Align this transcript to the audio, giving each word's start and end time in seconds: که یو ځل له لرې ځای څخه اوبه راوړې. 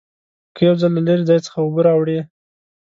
که 0.55 0.61
یو 0.67 0.75
ځل 0.81 0.91
له 0.97 1.01
لرې 1.07 1.23
ځای 1.29 1.39
څخه 1.45 1.57
اوبه 1.61 1.81
راوړې. 1.87 2.19